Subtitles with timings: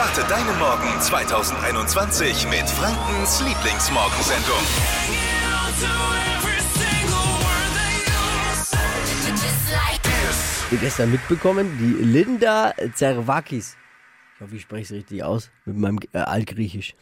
[0.00, 4.56] Starte deinen Morgen 2021 mit Frankens Lieblingsmorgensendung.
[10.70, 13.76] Wir gestern mitbekommen, die Linda Zervakis.
[14.40, 16.94] Ich hoffe, ich spreche es richtig aus mit meinem äh, Altgriechisch.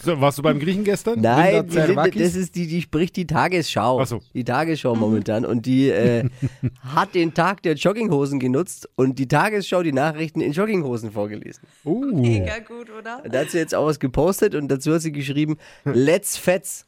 [0.00, 1.20] So, warst du beim Griechen gestern?
[1.20, 2.22] Nein, Zervakis?
[2.22, 4.00] das ist die, die spricht die Tagesschau.
[4.00, 4.20] Ach so.
[4.32, 5.44] Die Tagesschau momentan.
[5.44, 6.30] Und die äh,
[6.94, 11.64] hat den Tag der Jogginghosen genutzt und die Tagesschau die Nachrichten in Jogginghosen vorgelesen.
[11.84, 13.24] Uh, Mega gut, oder?
[13.28, 16.86] Da hat sie jetzt auch was gepostet und dazu hat sie geschrieben, let's fetz.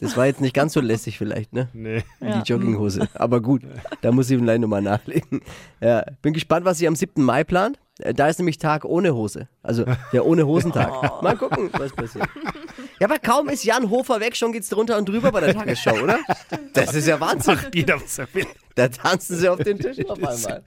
[0.00, 1.68] Das war jetzt nicht ganz so lässig vielleicht, ne?
[1.72, 2.02] nee.
[2.20, 2.40] Ja.
[2.40, 3.08] Die Jogginghose.
[3.14, 3.62] Aber gut,
[4.02, 5.40] da muss ich vielleicht nochmal nachlegen.
[5.80, 7.22] Ja, bin gespannt, was sie am 7.
[7.22, 7.78] Mai plant.
[8.00, 9.48] Äh, Da ist nämlich Tag ohne Hose.
[9.62, 10.90] Also der ohne Hosentag.
[11.22, 12.28] Mal gucken, was passiert.
[12.98, 15.96] Ja, aber kaum ist Jan Hofer weg, schon geht's drunter und drüber bei der Tagesschau,
[16.02, 16.18] oder?
[16.74, 17.56] Das ist ja Wahnsinn.
[17.72, 18.46] Jeder, was er will.
[18.74, 20.64] Da tanzen sie auf den Tisch auf einmal.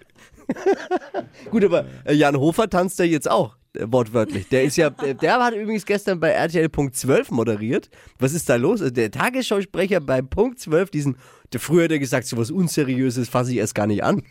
[1.52, 4.48] Gut, aber äh, Jan Hofer tanzt ja jetzt auch, wortwörtlich.
[4.50, 7.90] Der ist ja, der, hat übrigens gestern bei RTL Punkt 12 moderiert.
[8.20, 8.82] Was ist da los?
[8.82, 11.18] Also Der Tagesschausprecher bei Punkt 12, diesen,
[11.54, 14.24] der früher hat er gesagt, so was Unseriöses fasse ich erst gar nicht an.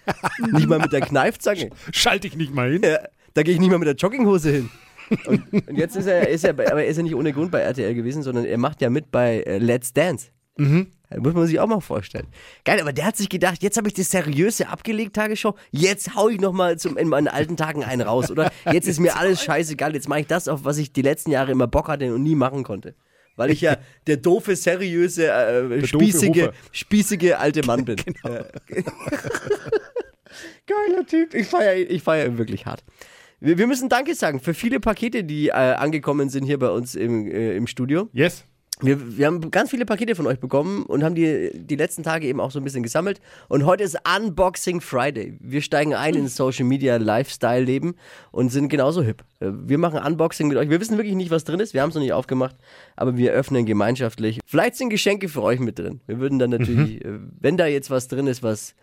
[0.53, 1.71] nicht mal mit der Kneifzange.
[1.93, 2.83] Schalte ich nicht mal hin.
[2.83, 2.99] Ja,
[3.35, 4.71] da gehe ich nicht mal mit der Jogginghose hin.
[5.27, 7.61] Und, und jetzt ist er, ist er, aber er ist ja nicht ohne Grund bei
[7.61, 10.29] RTL gewesen, sondern er macht ja mit bei äh, Let's Dance.
[10.57, 12.27] Das muss man sich auch mal vorstellen.
[12.65, 16.29] Geil, aber der hat sich gedacht, jetzt habe ich das Seriöse abgelegt, Tagesschau, jetzt hau
[16.29, 18.51] ich nochmal in meinen alten Tagen einen raus, oder?
[18.73, 21.53] Jetzt ist mir alles scheißegal, jetzt mache ich das, auf was ich die letzten Jahre
[21.53, 22.95] immer Bock hatte und nie machen konnte.
[23.37, 23.77] Weil ich ja
[24.07, 27.97] der doofe, seriöse, äh, spießige, spießige alte Mann bin.
[28.25, 28.45] Ja.
[30.67, 31.33] Geiler Typ.
[31.35, 32.83] Ich feiere ich feier ihn wirklich hart.
[33.41, 36.95] Wir, wir müssen Danke sagen für viele Pakete, die äh, angekommen sind hier bei uns
[36.95, 38.09] im, äh, im Studio.
[38.13, 38.45] Yes.
[38.83, 42.27] Wir, wir haben ganz viele Pakete von euch bekommen und haben die die letzten Tage
[42.27, 43.23] eben auch so ein bisschen gesammelt.
[43.49, 45.39] Und heute ist Unboxing Friday.
[45.41, 47.95] Wir steigen ein ins Social Media Lifestyle Leben
[48.33, 49.25] und sind genauso hip.
[49.41, 50.69] Wir machen Unboxing mit euch.
[50.69, 51.73] Wir wissen wirklich nicht, was drin ist.
[51.73, 52.55] Wir haben es noch nicht aufgemacht,
[52.97, 54.41] aber wir öffnen gemeinschaftlich.
[54.45, 56.01] Vielleicht sind Geschenke für euch mit drin.
[56.07, 58.75] Wir würden dann natürlich, äh, wenn da jetzt was drin ist, was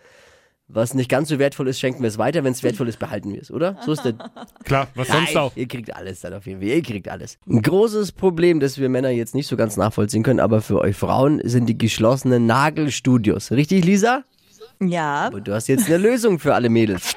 [0.67, 2.43] was nicht ganz so wertvoll ist, schenken wir es weiter.
[2.43, 3.77] Wenn es wertvoll ist, behalten wir es, oder?
[3.85, 4.13] So ist der
[4.63, 5.51] Klar, was sonst Nein, auch.
[5.55, 6.69] Ihr kriegt alles dann auf jeden Fall.
[6.69, 7.37] Ihr kriegt alles.
[7.47, 10.95] Ein großes Problem, das wir Männer jetzt nicht so ganz nachvollziehen können, aber für euch
[10.95, 13.51] Frauen sind die geschlossenen Nagelstudios.
[13.51, 14.23] Richtig, Lisa?
[14.81, 17.13] Ja, Und du hast jetzt eine Lösung für alle Mädels.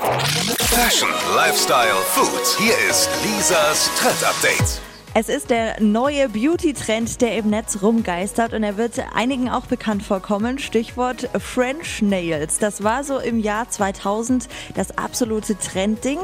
[0.59, 2.59] Fashion, Lifestyle, Food.
[2.59, 4.81] Hier ist Lisas Trend Update.
[5.19, 10.03] Es ist der neue Beauty-Trend, der im Netz rumgeistert und er wird einigen auch bekannt
[10.03, 10.59] vorkommen.
[10.59, 12.59] Stichwort French Nails.
[12.59, 16.19] Das war so im Jahr 2000 das absolute Trendding.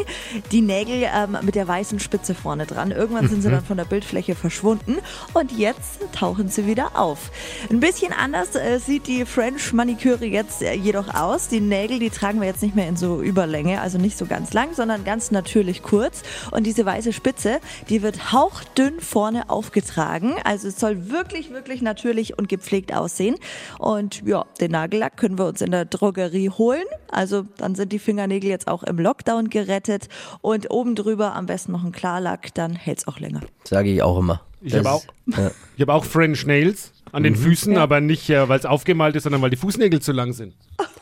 [0.50, 2.90] Die Nägel ähm, mit der weißen Spitze vorne dran.
[2.90, 4.98] Irgendwann sind sie dann von der Bildfläche verschwunden
[5.32, 7.30] und jetzt tauchen sie wieder auf.
[7.70, 11.48] Ein bisschen anders äh, sieht die French Maniküre jetzt äh, jedoch aus.
[11.48, 14.52] Die Nägel, die tragen wir jetzt nicht mehr in so Überlänge, also nicht so ganz
[14.52, 16.22] lang, sondern ganz natürlich kurz.
[16.50, 17.58] Und diese weiße Spitze,
[17.88, 20.34] die wird hauchdünn vorne aufgetragen.
[20.44, 23.36] Also es soll wirklich, wirklich natürlich und gepflegt aussehen.
[23.78, 26.84] Und ja, den Nagellack können wir uns in der Drogerie holen.
[27.10, 30.08] Also dann sind die Fingernägel jetzt auch im Lockdown gerettet.
[30.40, 33.40] Und oben drüber am besten noch ein Klarlack, dann hält's auch länger.
[33.64, 34.40] Sage ich auch immer.
[34.60, 35.50] Ich habe auch, Ja.
[35.76, 39.24] ich hab auch French Nails an den Füßen, aber nicht, äh, weil es aufgemalt ist,
[39.24, 40.54] sondern weil die Fußnägel zu lang sind.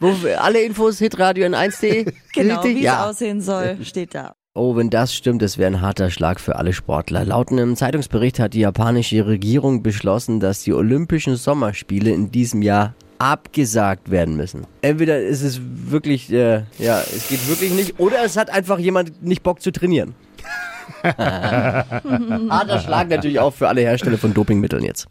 [0.00, 2.12] Wo, alle Infos hitradio in 1.de?
[2.32, 3.08] Genau, wie es ja.
[3.08, 4.34] aussehen soll, steht da.
[4.54, 7.24] Oh, wenn das stimmt, das wäre ein harter Schlag für alle Sportler.
[7.24, 12.92] Laut einem Zeitungsbericht hat die japanische Regierung beschlossen, dass die Olympischen Sommerspiele in diesem Jahr
[13.18, 14.66] abgesagt werden müssen.
[14.82, 19.22] Entweder ist es wirklich, äh, ja, es geht wirklich nicht, oder es hat einfach jemand
[19.22, 20.14] nicht Bock zu trainieren.
[21.02, 25.06] harter Schlag natürlich auch für alle Hersteller von Dopingmitteln jetzt.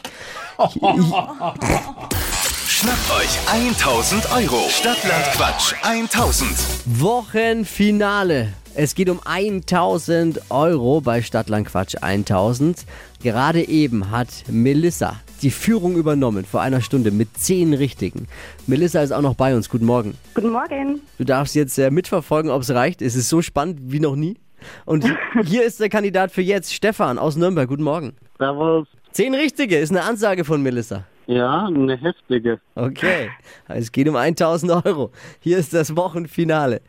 [2.67, 4.69] Schnappt euch 1000 Euro.
[4.69, 6.51] Stadtland Quatsch 1000.
[6.85, 8.49] Wochenfinale.
[8.73, 12.85] Es geht um 1000 Euro bei Stadtland Quatsch 1000.
[13.21, 18.27] Gerade eben hat Melissa die Führung übernommen vor einer Stunde mit 10 Richtigen.
[18.67, 19.69] Melissa ist auch noch bei uns.
[19.69, 20.15] Guten Morgen.
[20.35, 21.01] Guten Morgen.
[21.17, 23.01] Du darfst jetzt äh, mitverfolgen, ob es reicht.
[23.01, 24.37] Es ist so spannend wie noch nie.
[24.85, 25.03] Und
[25.43, 27.67] hier ist der Kandidat für jetzt, Stefan aus Nürnberg.
[27.67, 28.13] Guten Morgen.
[28.37, 28.87] Servus.
[29.11, 31.03] 10 Richtige ist eine Ansage von Melissa.
[31.27, 32.61] Ja, eine heftige.
[32.75, 33.29] Okay,
[33.67, 35.11] es geht um 1000 Euro.
[35.41, 36.81] Hier ist das Wochenfinale.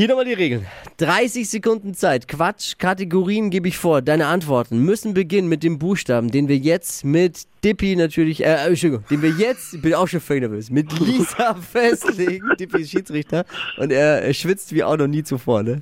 [0.00, 0.66] Hier nochmal die Regeln.
[0.96, 2.26] 30 Sekunden Zeit.
[2.26, 4.00] Quatsch, Kategorien gebe ich vor.
[4.00, 9.04] Deine Antworten müssen beginnen mit dem Buchstaben, den wir jetzt mit Dippy natürlich, äh, Entschuldigung,
[9.10, 12.48] den wir jetzt, ich bin auch schon völlig nervös, mit Lisa festlegen.
[12.58, 13.44] Dippy ist Schiedsrichter
[13.76, 15.78] und er, er schwitzt wie auch noch nie zuvor, ne?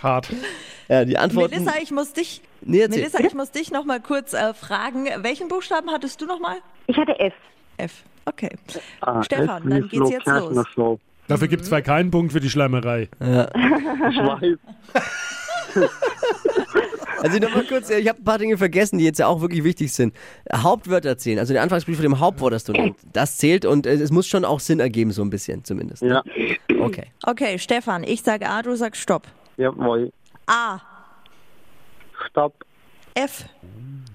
[0.00, 0.28] Hart.
[0.88, 1.56] Ja, die Antworten.
[1.56, 2.86] Melissa, ich muss dich, Nee.
[2.86, 5.08] Melissa, ich muss dich noch mal kurz äh, fragen.
[5.22, 6.58] Welchen Buchstaben hattest du noch mal?
[6.86, 7.34] Ich hatte F.
[7.78, 8.04] F.
[8.26, 8.50] Okay.
[9.00, 10.26] Ah, Stefan, es dann geht's jetzt
[10.76, 10.98] los.
[11.32, 13.08] Dafür gibt es zwar keinen Punkt für die Schleimerei.
[13.20, 14.58] Ich weiß.
[17.22, 19.92] Also nochmal kurz, ich habe ein paar Dinge vergessen, die jetzt ja auch wirklich wichtig
[19.92, 20.12] sind.
[20.52, 23.92] Hauptwörter zählen, also den Anfangsbrief von dem Hauptwort, das du nennst, das zählt und äh,
[23.92, 26.02] es muss schon auch Sinn ergeben, so ein bisschen zumindest.
[26.02, 26.22] Ja.
[26.80, 27.12] Okay.
[27.24, 29.28] Okay, Stefan, ich sage A, du sagst Stopp.
[29.56, 30.12] Jawohl.
[30.46, 30.80] A,
[32.28, 32.64] Stopp.
[33.14, 33.44] F,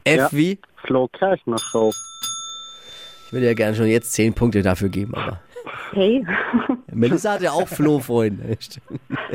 [0.03, 0.29] F Ja.
[0.31, 0.59] wie?
[0.85, 1.93] Flo Kerschner Show.
[3.27, 5.39] Ich würde ja gerne schon jetzt 10 Punkte dafür geben, aber.
[5.93, 6.25] Hey.
[6.91, 8.57] Melissa hat ja auch Flo-Freunde.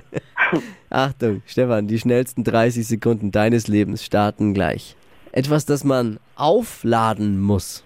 [0.90, 4.96] Achtung, Stefan, die schnellsten 30 Sekunden deines Lebens starten gleich.
[5.32, 7.84] Etwas, das man aufladen muss.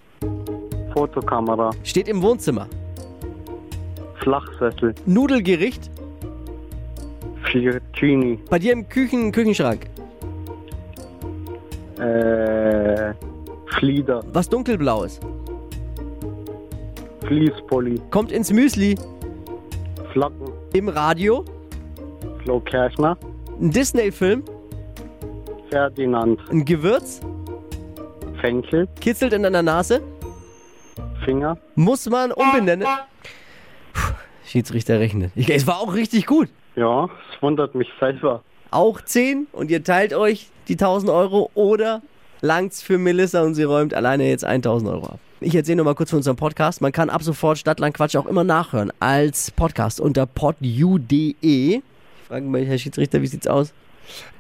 [0.93, 1.71] Fotokamera.
[1.85, 2.67] Steht im Wohnzimmer.
[4.17, 4.95] Flachsessel.
[5.05, 5.91] Nudelgericht.
[7.45, 8.41] Fettuccini.
[8.51, 9.87] Bei dir im Küchen Küchenschrank.
[12.01, 13.15] Äh,
[13.79, 14.25] Flieder.
[14.33, 15.21] Was dunkelblau ist.
[17.27, 18.01] Fließpulli.
[18.11, 18.97] Kommt ins Müsli.
[20.13, 20.53] Flocken.
[20.75, 21.45] Im Radio.
[22.43, 23.17] Flo Kerschner.
[23.61, 24.45] Ein Disney-Film.
[25.71, 26.41] Ferdinand.
[26.51, 27.21] Ein Gewürz.
[28.41, 28.87] Fenchel.
[29.01, 30.01] Kitzelt in deiner Nase.
[31.25, 31.59] Finger.
[31.75, 32.87] Muss man umbenennen.
[33.93, 34.13] Puh,
[34.45, 35.33] Schiedsrichter rechnet.
[35.35, 36.49] Ich, es war auch richtig gut.
[36.77, 38.43] Ja, es wundert mich selber.
[38.71, 42.03] Auch 10 und ihr teilt euch die 1000 Euro oder
[42.41, 45.21] langt's für Melissa und sie räumt alleine jetzt 1000 Euro ab.
[45.41, 46.81] Ich erzähle nur mal kurz von unserem Podcast.
[46.81, 51.35] Man kann ab sofort Stadtland Quatsch auch immer nachhören als Podcast unter podu.de.
[51.43, 51.83] Ich
[52.27, 53.75] frage mal, Herr Schiedsrichter, wie sieht's aus?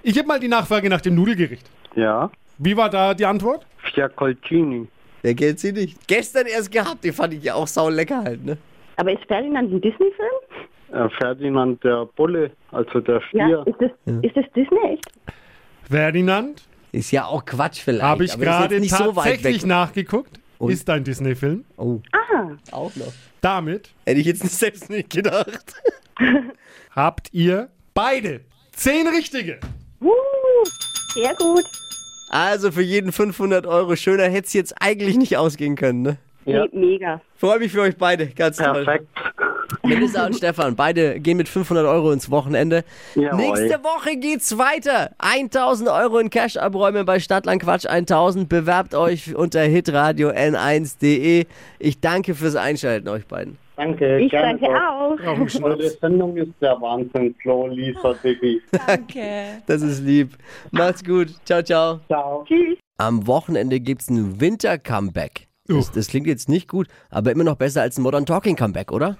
[0.02, 1.68] Ich habe mal die Nachfrage nach dem Nudelgericht.
[1.94, 2.30] Ja.
[2.58, 3.66] Wie war da die Antwort?
[3.92, 4.88] Fiacolcini.
[5.22, 6.06] Der kennt sie nicht.
[6.06, 8.56] Gestern erst gehabt, den fand ich ja auch sau lecker halt, ne?
[8.96, 11.04] Aber ist Ferdinand ein Disney-Film?
[11.04, 13.48] Äh, Ferdinand der Bulle, also der Ja.
[13.48, 13.64] Stier.
[13.66, 15.04] Ist das, ist das Disney echt?
[15.90, 16.62] Ferdinand,
[16.92, 18.02] Ist ja auch Quatsch vielleicht.
[18.02, 19.68] habe ich gerade nicht so weit tatsächlich weg.
[19.68, 20.40] nachgeguckt.
[20.58, 20.72] Und?
[20.72, 21.64] Ist ein Disney-Film.
[21.76, 23.12] Oh, Ah, auch noch.
[23.40, 25.74] Damit Hätte ich jetzt nicht selbst nicht gedacht.
[26.94, 28.40] habt ihr beide
[28.72, 29.60] zehn richtige.
[30.00, 30.10] uh,
[31.14, 31.64] sehr gut.
[32.30, 33.94] Also für jeden 500 Euro.
[33.96, 36.16] Schöner hätte es jetzt eigentlich nicht ausgehen können, ne?
[36.44, 36.64] Ja.
[36.72, 37.20] Me mega.
[37.36, 38.26] Freue mich für euch beide.
[38.28, 38.84] Ganz toll.
[38.84, 39.06] Perfekt.
[39.82, 42.84] Melissa und Stefan, beide gehen mit 500 Euro ins Wochenende.
[43.14, 43.36] Jawohl.
[43.36, 45.10] Nächste Woche geht's weiter.
[45.18, 48.48] 1000 Euro in Cash abräumen bei Stadtland Quatsch 1000.
[48.48, 51.46] Bewerbt euch unter hitradio n1.de.
[51.78, 53.58] Ich danke fürs Einschalten euch beiden.
[53.76, 54.18] Danke.
[54.20, 55.18] Ich gerne danke auch.
[55.18, 55.62] Schnaps.
[55.62, 58.62] Eure Sendung ist der Wahnsinn, Flo, Lisa, Diggi.
[58.86, 59.62] Danke.
[59.66, 60.32] Das ist lieb.
[60.70, 61.28] Macht's gut.
[61.44, 62.00] Ciao, ciao.
[62.06, 62.44] Ciao.
[62.46, 62.78] Tschüss.
[62.98, 65.46] Am Wochenende gibt's ein Winter-Comeback.
[65.68, 68.92] Das, das klingt jetzt nicht gut, aber immer noch besser als ein Modern Talking Comeback,
[68.92, 69.16] oder?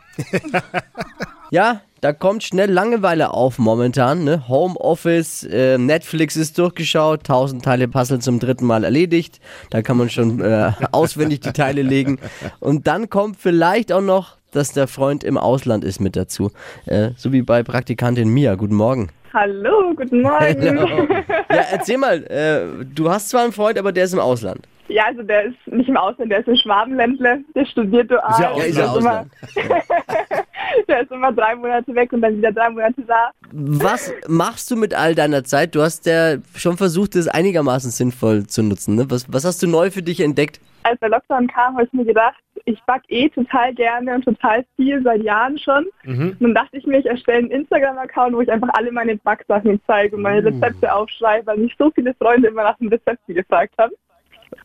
[1.51, 4.25] ja, da kommt schnell Langeweile auf momentan.
[4.25, 4.47] Ne?
[4.49, 9.41] Homeoffice, äh, Netflix ist durchgeschaut, 1000 Teile Puzzle zum dritten Mal erledigt.
[9.71, 12.19] Da kann man schon äh, auswendig die Teile legen.
[12.61, 16.53] Und dann kommt vielleicht auch noch, dass der Freund im Ausland ist mit dazu.
[16.87, 18.55] Äh, so wie bei Praktikantin Mia.
[18.55, 19.09] Guten Morgen.
[19.33, 20.39] Hallo, guten Morgen.
[20.41, 21.09] Hallo.
[21.49, 24.67] Ja, erzähl mal, äh, du hast zwar einen Freund, aber der ist im Ausland.
[24.89, 28.31] Ja, also der ist nicht im Ausland, der ist ein Schwabenländler, der studiert dual.
[28.31, 29.31] Ist ja Ja, ist ist immer, Ausland.
[30.89, 33.31] der ist immer drei Monate weg und dann wieder drei Monate da.
[33.53, 35.75] Was machst du mit all deiner Zeit?
[35.75, 38.97] Du hast ja schon versucht, es einigermaßen sinnvoll zu nutzen.
[38.97, 39.07] Ne?
[39.09, 40.61] Was, was hast du neu für dich entdeckt?
[40.83, 44.65] Als der Lockdown kam, habe ich mir gedacht, ich back eh total gerne und total
[44.77, 45.87] viel, seit Jahren schon.
[46.31, 49.81] Und dann dachte ich mir, ich erstelle einen Instagram-Account, wo ich einfach alle meine Backsachen
[49.87, 53.75] zeige und meine Rezepte aufschreibe, weil mich so viele Freunde immer nach den Rezepten gefragt
[53.79, 53.93] haben.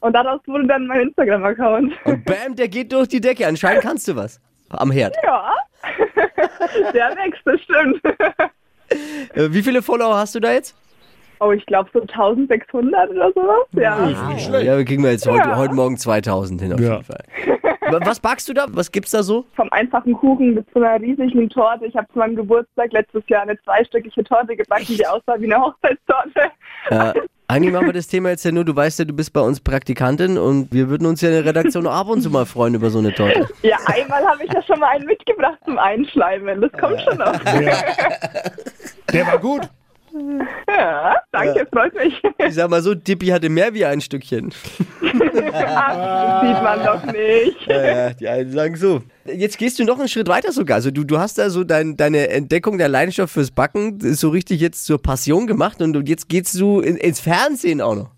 [0.02, 1.94] Und daraus wurde dann mein Instagram-Account.
[2.06, 3.48] Und bam, der geht durch die Decke.
[3.48, 4.40] Anscheinend kannst du was.
[4.70, 5.16] Am Herd.
[5.24, 5.52] Ja,
[6.94, 8.02] der wächst, das stimmt.
[9.34, 10.76] Äh, wie viele Follower hast du da jetzt?
[11.40, 13.68] Oh, ich glaube so 1600 oder sowas.
[13.74, 14.06] Ja.
[14.06, 14.66] Nicht schlecht.
[14.66, 15.58] Ja, wir kriegen wir jetzt heute, Ja.
[15.58, 16.92] heute Morgen 2000 hin auf Ja.
[16.94, 17.24] jeden Fall.
[17.90, 18.66] Wa- Was backst du da?
[18.70, 19.46] Was gibt's da so?
[19.56, 21.86] Vom einfachen Kuchen bis zu einer riesigen Torte.
[21.88, 25.60] Ich habe zu meinem Geburtstag letztes Jahr eine zweistöckige Torte gebacken, die aussah wie eine
[25.62, 26.52] Hochzeitstorte.
[26.90, 27.14] Äh,
[27.52, 29.60] eigentlich machen wir das Thema jetzt ja nur, du weißt ja, du bist bei uns
[29.60, 32.90] Praktikantin und wir würden uns ja in der Redaktion ab und zu mal freuen über
[32.90, 33.46] so eine Torte.
[33.62, 36.62] Ja, einmal habe ich ja schon mal einen mitgebracht zum Einschleimen.
[36.62, 37.38] Das kommt schon noch.
[39.12, 39.70] Der war gut.
[40.68, 42.22] Ja, danke, freut mich.
[42.38, 44.54] Ich sag mal so, Dippi hatte mehr wie ein Stückchen.
[45.54, 47.68] Ach, das sieht man doch nicht.
[47.68, 49.02] Ja, ja, die einen sagen so.
[49.26, 50.76] Jetzt gehst du noch einen Schritt weiter sogar.
[50.76, 54.62] Also du, du hast da so dein, deine Entdeckung der Leidenschaft fürs Backen so richtig
[54.62, 58.10] jetzt zur Passion gemacht und jetzt gehst du in, ins Fernsehen auch noch.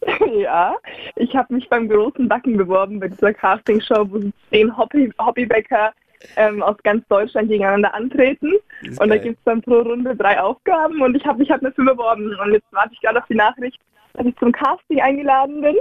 [0.38, 0.76] Ja,
[1.16, 5.92] ich habe mich beim großen Backen beworben bei dieser Castingshow, wo zehn Hobby Hobbybäcker
[6.36, 8.52] ähm, aus ganz Deutschland gegeneinander antreten.
[8.82, 9.20] Und da geil.
[9.20, 12.34] gibt's dann pro Runde drei Aufgaben und ich habe mich halt dafür beworben.
[12.44, 13.78] Und jetzt warte ich gerade auf die Nachricht,
[14.14, 15.76] dass ich zum Casting eingeladen bin.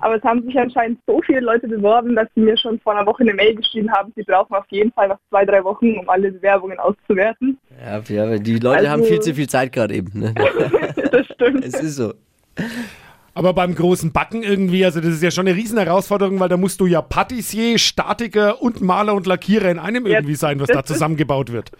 [0.00, 3.06] Aber es haben sich anscheinend so viele Leute beworben, dass sie mir schon vor einer
[3.06, 6.08] Woche eine Mail geschrieben haben, sie brauchen auf jeden Fall noch zwei, drei Wochen, um
[6.08, 7.56] alle Bewerbungen auszuwerten.
[7.80, 10.10] Ja, ja, die Leute Also- haben viel zu viel Zeit gerade eben.
[10.18, 10.34] Ne?
[11.12, 11.64] Das stimmt.
[11.64, 12.14] Es ist so.
[13.34, 16.56] Aber beim großen Backen irgendwie, also das ist ja schon eine riesen Herausforderung, weil da
[16.56, 20.66] musst du ja Patissier, Statiker und Maler und Lackierer in einem Ja, irgendwie sein, was
[20.66, 21.70] das da ist- zusammengebaut wird.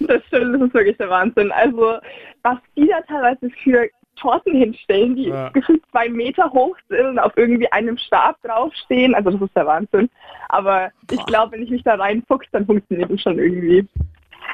[0.00, 1.50] Das stimmt, das ist wirklich der Wahnsinn.
[1.50, 1.94] Also,
[2.42, 5.48] was die da teilweise für Torten hinstellen, die Ja.
[5.48, 9.66] gefühlt zwei Meter hoch sind und auf irgendwie einem Stab draufstehen, also das ist der
[9.66, 10.08] Wahnsinn.
[10.50, 13.86] Aber ich glaube, wenn ich mich da reinfuchs, dann funktioniert es schon irgendwie.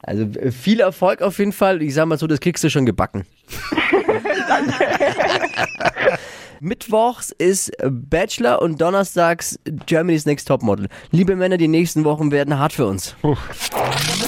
[0.03, 1.83] Also äh, viel Erfolg auf jeden Fall.
[1.83, 3.25] Ich sag mal so, das kriegst du schon gebacken.
[6.64, 10.88] Mittwochs ist Bachelor und donnerstags Germany's Next Topmodel.
[11.11, 13.14] Liebe Männer, die nächsten Wochen werden hart für uns.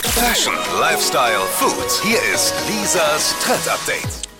[0.02, 2.02] Fashion, Lifestyle, Food.
[2.02, 4.35] Hier ist Lisas Trend Update.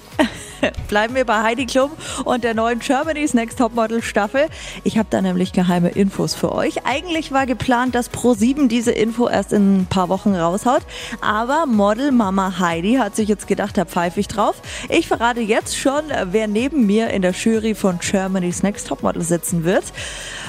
[0.89, 1.91] Bleiben wir bei Heidi Klum
[2.25, 4.47] und der neuen Germany's Next Topmodel Staffel.
[4.85, 6.87] Ich habe da nämlich geheime Infos für euch.
[6.87, 10.83] Eigentlich war geplant, dass Pro7 diese Info erst in ein paar Wochen raushaut.
[11.21, 14.57] Aber Model Mama Heidi hat sich jetzt gedacht, da pfeife ich drauf.
[14.89, 19.65] Ich verrate jetzt schon, wer neben mir in der Jury von Germany's Next Topmodel sitzen
[19.65, 19.85] wird.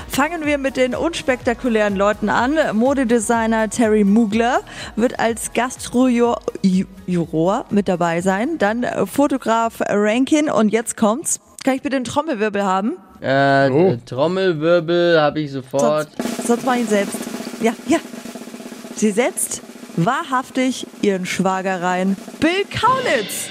[0.10, 2.58] Fangen wir mit den unspektakulären Leuten an.
[2.74, 4.62] Modedesigner Terry Mugler
[4.96, 6.40] wird als Gastrojuror
[7.08, 8.58] Juror mit dabei sein.
[8.58, 11.40] Dann Fotograf Rankin und jetzt kommt's.
[11.64, 12.98] Kann ich bitte einen Trommelwirbel haben?
[13.22, 13.98] Äh, Oh.
[14.06, 16.08] Trommelwirbel habe ich sofort.
[16.18, 17.18] Sonst, sonst mach ich ihn selbst.
[17.62, 17.98] Ja, ja.
[18.96, 19.62] Sie setzt
[19.96, 22.16] wahrhaftig ihren Schwager rein.
[22.40, 23.50] Bill Kaulitz.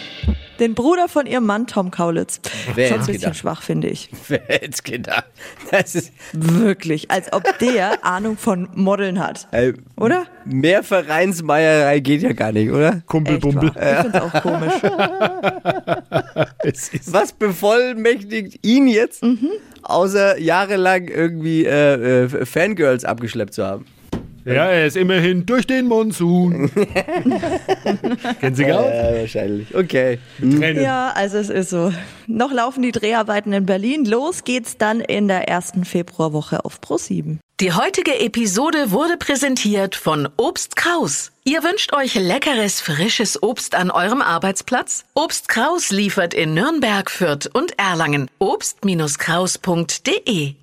[0.59, 2.41] Den Bruder von ihrem Mann Tom Kaulitz.
[2.75, 3.37] Wer Schon ein bisschen gedacht?
[3.37, 4.09] schwach, finde ich.
[4.29, 5.25] Wer hätte gedacht?
[5.71, 7.11] Das ist Wirklich.
[7.11, 9.49] Als ob der Ahnung von Modeln hat.
[9.53, 10.25] äh, Oder?
[10.45, 13.03] mehr Vereinsmeierei geht ja gar nicht, oder?
[13.07, 13.71] Kumpelbumpel.
[13.75, 14.73] Ich finde es auch komisch.
[16.63, 19.51] Ist Was bevollmächtigt ihn jetzt, Mhm.
[19.83, 23.87] außer jahrelang irgendwie äh, äh, Fangirls abgeschleppt zu haben?
[24.55, 26.71] Ja, er ist immerhin durch den Monsun.
[28.41, 28.89] Kennen Sie auch?
[28.89, 29.75] Ja, wahrscheinlich.
[29.75, 30.19] Okay.
[30.39, 30.83] Tränen.
[30.83, 31.93] Ja, also es ist so.
[32.27, 34.05] Noch laufen die Dreharbeiten in Berlin.
[34.05, 37.39] Los geht's dann in der ersten Februarwoche auf Pro7.
[37.59, 41.33] Die heutige Episode wurde präsentiert von Obst Kraus.
[41.45, 45.07] Ihr wünscht euch leckeres, frisches Obst an eurem Arbeitsplatz?
[45.15, 48.29] Obst Kraus liefert in Nürnberg, Fürth und Erlangen.
[48.39, 50.57] Obst-Kraus.de